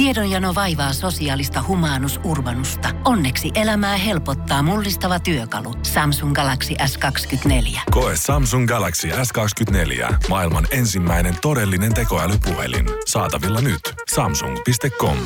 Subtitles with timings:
[0.00, 2.88] Tiedonjano vaivaa sosiaalista humanus urbanusta.
[3.04, 5.74] Onneksi elämää helpottaa mullistava työkalu.
[5.82, 7.80] Samsung Galaxy S24.
[7.90, 10.14] Koe Samsung Galaxy S24.
[10.28, 12.86] Maailman ensimmäinen todellinen tekoälypuhelin.
[13.06, 13.80] Saatavilla nyt.
[14.14, 15.16] Samsung.com.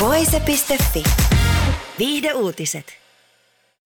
[0.00, 1.02] Voise.fi.
[1.98, 2.86] Viihde uutiset.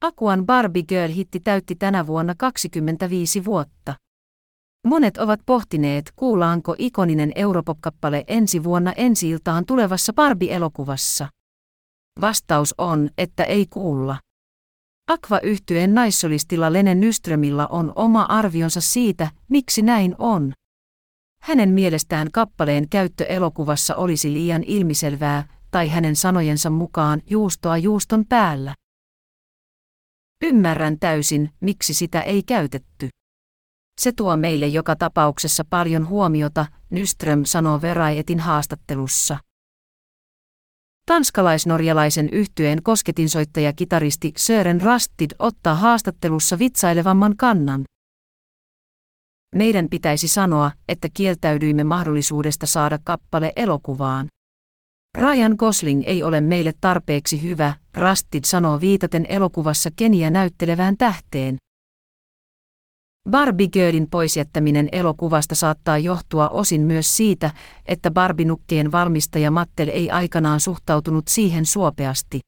[0.00, 3.94] Akuan Barbie Girl-hitti täytti tänä vuonna 25 vuotta.
[4.84, 11.28] Monet ovat pohtineet, kuullaanko ikoninen Europop-kappale ensi vuonna ensi-iltaan tulevassa Barbie-elokuvassa.
[12.20, 14.16] Vastaus on, että ei kuulla.
[15.10, 20.52] Aqua-yhtyeen naissolistilla Lene Nyströmillä on oma arvionsa siitä, miksi näin on.
[21.42, 28.74] Hänen mielestään kappaleen käyttö elokuvassa olisi liian ilmiselvää, tai hänen sanojensa mukaan juustoa juuston päällä.
[30.42, 33.08] Ymmärrän täysin, miksi sitä ei käytetty.
[34.00, 39.38] Se tuo meille joka tapauksessa paljon huomiota, Nyström sanoo Veraetin haastattelussa.
[41.06, 47.84] Tanskalais-norjalaisen yhtyeen kosketinsoittaja kitaristi Sören Rastid ottaa haastattelussa vitsailevamman kannan.
[49.54, 54.28] Meidän pitäisi sanoa, että kieltäydyimme mahdollisuudesta saada kappale elokuvaan.
[55.18, 61.56] Ryan Gosling ei ole meille tarpeeksi hyvä, Rastid sanoo viitaten elokuvassa Keniä näyttelevään tähteen.
[63.30, 67.50] Barbie Girlin poisjättäminen elokuvasta saattaa johtua osin myös siitä,
[67.86, 72.40] että Barbie-nukkeen valmistaja Mattel ei aikanaan suhtautunut siihen suopeasti.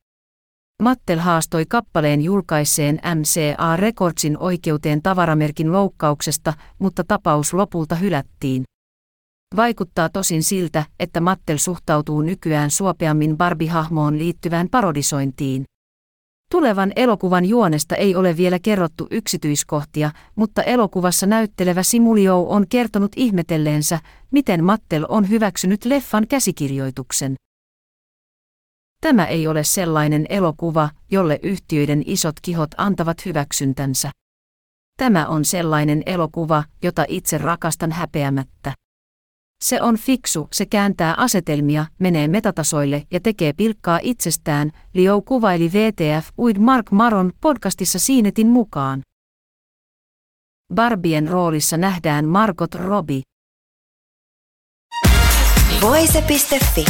[0.83, 8.65] Mattel haastoi kappaleen julkaiseen MCA Recordsin oikeuteen tavaramerkin loukkauksesta, mutta tapaus lopulta hylättiin.
[9.57, 15.65] Vaikuttaa tosin siltä, että Mattel suhtautuu nykyään suopeammin Barbie-hahmoon liittyvään parodisointiin.
[16.57, 23.99] Tulevan elokuvan juonesta ei ole vielä kerrottu yksityiskohtia, mutta elokuvassa näyttelevä Simulio on kertonut ihmetelleensä,
[24.31, 27.34] miten Mattel on hyväksynyt leffan käsikirjoituksen.
[29.01, 34.11] Tämä ei ole sellainen elokuva, jolle yhtiöiden isot kihot antavat hyväksyntänsä.
[34.97, 38.73] Tämä on sellainen elokuva, jota itse rakastan häpeämättä.
[39.65, 46.28] Se on fiksu, se kääntää asetelmia, menee metatasoille ja tekee pilkkaa itsestään, Leo kuvaili VTF
[46.39, 49.00] Uid Mark Maron podcastissa Siinetin mukaan.
[50.75, 53.22] Barbien roolissa nähdään Margot Robbie.
[55.81, 56.84] Voise.fi.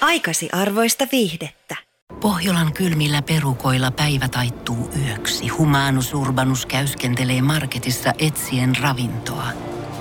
[0.00, 1.76] Aikasi arvoista viihdettä.
[2.20, 5.48] Pohjolan kylmillä perukoilla päivä taittuu yöksi.
[5.48, 9.75] Humanus Urbanus käyskentelee marketissa etsien ravintoa.